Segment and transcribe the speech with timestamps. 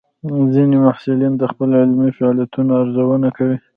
[0.53, 3.57] ځینې محصلین د خپل علمي فعالیتونو ارزونه کوي.